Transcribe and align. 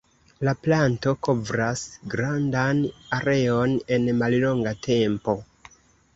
La 0.47 0.53
planto 0.67 1.11
kovras 1.27 1.83
grandan 2.13 2.81
areon 3.19 3.77
en 3.99 4.09
mallonga 4.25 4.75
tempo. 4.91 5.39